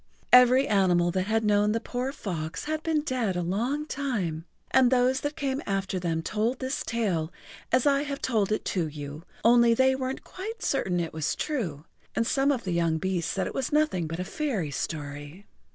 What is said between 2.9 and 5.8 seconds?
dead a long time, and those that came